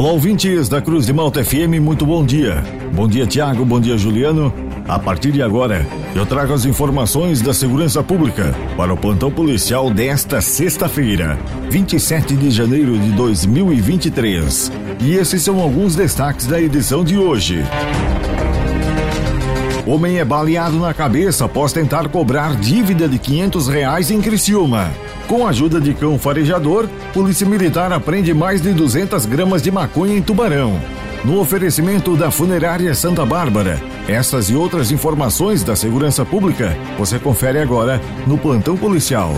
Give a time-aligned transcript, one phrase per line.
[0.00, 2.64] Olá, ouvintes da Cruz de Malta FM, muito bom dia.
[2.94, 4.50] Bom dia, Tiago, bom dia, Juliano.
[4.88, 9.90] A partir de agora, eu trago as informações da segurança pública para o plantão policial
[9.90, 14.72] desta sexta-feira, 27 de janeiro de 2023.
[15.02, 17.62] E esses são alguns destaques da edição de hoje.
[19.86, 24.90] Homem é baleado na cabeça após tentar cobrar dívida de 500 reais em Criciúma.
[25.26, 30.16] Com a ajuda de cão farejador, Polícia Militar aprende mais de 200 gramas de maconha
[30.16, 30.78] em Tubarão.
[31.24, 37.58] No oferecimento da Funerária Santa Bárbara, essas e outras informações da segurança pública você confere
[37.58, 39.32] agora no Plantão Policial.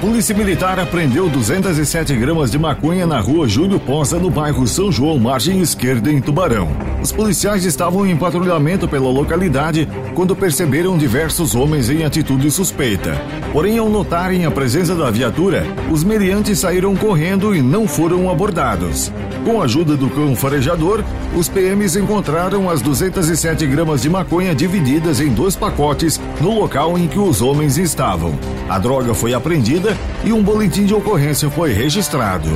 [0.00, 5.18] Polícia Militar apreendeu 207 gramas de maconha na rua Júlio Ponça, no bairro São João,
[5.18, 6.68] margem esquerda, em Tubarão.
[7.02, 13.14] Os policiais estavam em patrulhamento pela localidade quando perceberam diversos homens em atitude suspeita.
[13.52, 19.10] Porém, ao notarem a presença da viatura, os meliantes saíram correndo e não foram abordados.
[19.46, 21.02] Com a ajuda do cão farejador,
[21.34, 27.06] os PMs encontraram as 207 gramas de maconha divididas em dois pacotes no local em
[27.06, 28.38] que os homens estavam.
[28.68, 29.85] A droga foi apreendida
[30.24, 32.48] e um boletim de ocorrência foi registrado.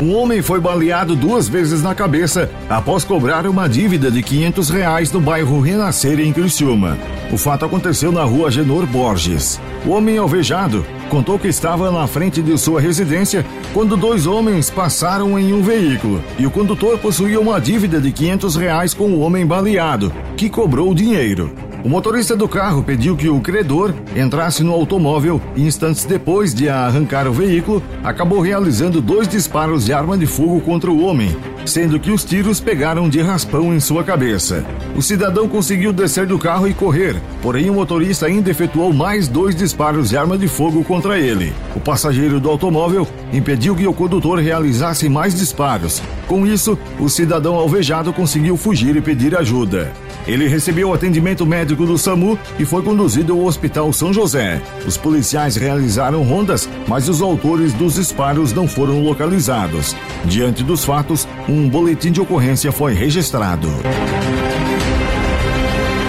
[0.00, 5.10] Um homem foi baleado duas vezes na cabeça após cobrar uma dívida de 500 reais
[5.10, 6.96] no bairro Renascer, em Criciúma.
[7.32, 9.60] O fato aconteceu na rua Genor Borges.
[9.84, 15.36] O homem alvejado contou que estava na frente de sua residência quando dois homens passaram
[15.36, 19.44] em um veículo e o condutor possuía uma dívida de 500 reais com o homem
[19.44, 21.67] baleado, que cobrou o dinheiro.
[21.84, 26.68] O motorista do carro pediu que o credor entrasse no automóvel e, instantes depois de
[26.68, 32.00] arrancar o veículo, acabou realizando dois disparos de arma de fogo contra o homem, sendo
[32.00, 34.64] que os tiros pegaram de raspão em sua cabeça.
[34.96, 39.54] O cidadão conseguiu descer do carro e correr, porém o motorista ainda efetuou mais dois
[39.54, 41.52] disparos de arma de fogo contra ele.
[41.76, 46.02] O passageiro do automóvel impediu que o condutor realizasse mais disparos.
[46.28, 49.90] Com isso, o cidadão alvejado conseguiu fugir e pedir ajuda.
[50.26, 54.60] Ele recebeu atendimento médico do SAMU e foi conduzido ao Hospital São José.
[54.86, 59.96] Os policiais realizaram rondas, mas os autores dos disparos não foram localizados.
[60.26, 63.68] Diante dos fatos, um boletim de ocorrência foi registrado.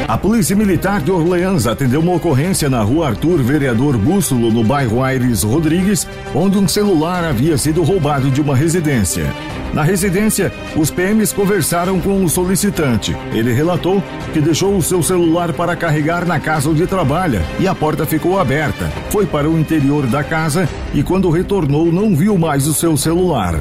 [0.10, 5.04] A Polícia Militar de Orleans atendeu uma ocorrência na rua Arthur Vereador Bússolo, no bairro
[5.04, 9.32] Aires Rodrigues, onde um celular havia sido roubado de uma residência.
[9.72, 13.16] Na residência, os PMs conversaram com o solicitante.
[13.32, 14.02] Ele relatou
[14.34, 18.40] que deixou o seu celular para carregar na casa onde trabalha e a porta ficou
[18.40, 18.88] aberta.
[19.12, 23.54] Foi para o interior da casa e, quando retornou, não viu mais o seu celular.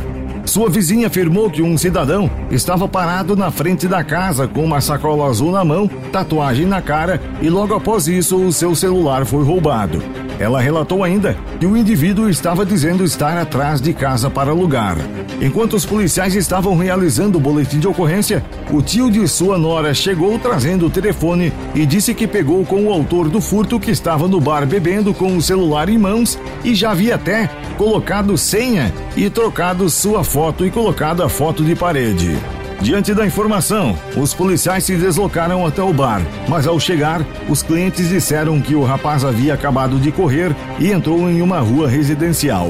[0.49, 5.27] Sua vizinha afirmou que um cidadão estava parado na frente da casa com uma sacola
[5.27, 10.03] azul na mão, tatuagem na cara e logo após isso o seu celular foi roubado.
[10.39, 14.97] Ela relatou ainda que o indivíduo estava dizendo estar atrás de casa para alugar.
[15.41, 20.39] Enquanto os policiais estavam realizando o boletim de ocorrência, o tio de sua nora chegou
[20.39, 24.41] trazendo o telefone e disse que pegou com o autor do furto que estava no
[24.41, 29.89] bar bebendo com o celular em mãos e já havia até colocado senha e trocado
[29.89, 32.37] sua foto e colocado a foto de parede.
[32.81, 38.09] Diante da informação, os policiais se deslocaram até o bar, mas ao chegar, os clientes
[38.09, 42.69] disseram que o rapaz havia acabado de correr e entrou em uma rua residencial.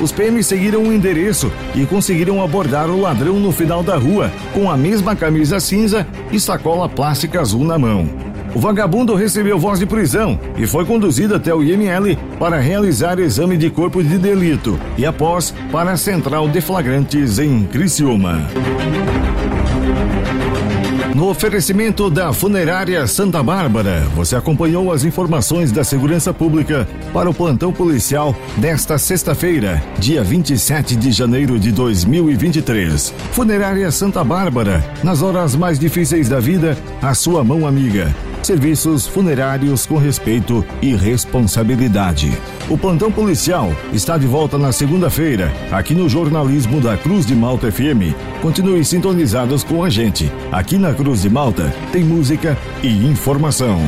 [0.00, 4.70] Os PMs seguiram o endereço e conseguiram abordar o ladrão no final da rua, com
[4.70, 8.31] a mesma camisa cinza e sacola plástica azul na mão.
[8.54, 13.56] O vagabundo recebeu voz de prisão e foi conduzido até o IML para realizar exame
[13.56, 18.46] de corpo de delito e após para a central de flagrantes em Criciúma.
[21.14, 27.34] No oferecimento da Funerária Santa Bárbara, você acompanhou as informações da segurança pública para o
[27.34, 33.14] plantão policial desta sexta-feira, dia 27 de janeiro de 2023.
[33.32, 38.12] Funerária Santa Bárbara, nas horas mais difíceis da vida, a sua mão amiga.
[38.42, 42.32] Serviços funerários com respeito e responsabilidade.
[42.68, 47.70] O plantão policial está de volta na segunda-feira, aqui no jornalismo da Cruz de Malta
[47.70, 48.14] FM.
[48.40, 50.30] Continue sintonizados com a gente.
[50.50, 53.78] Aqui na Cruz de Malta tem música e informação.